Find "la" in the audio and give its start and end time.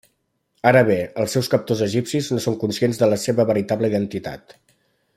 3.13-3.21